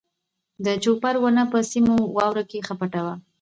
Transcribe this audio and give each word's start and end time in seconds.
د 0.65 0.67
جوپر 0.83 1.15
ونه 1.19 1.43
په 1.51 1.57
سپینو 1.67 1.95
واورو 2.15 2.43
کې 2.49 2.65
ښه 2.67 2.73
پټه 2.79 3.01
وه. 3.05 3.15